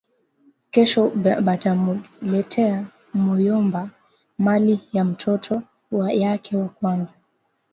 Kesho 0.71 1.11
batamuletea 1.45 2.85
muyomba 3.13 3.89
mali 4.37 4.79
ya 4.93 5.03
mtoto 5.03 5.61
yake 6.11 6.57
wa 6.57 6.69
kwanza 6.69 7.13